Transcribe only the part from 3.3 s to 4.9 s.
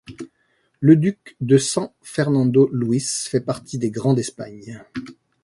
partie des Grands d'Espagne.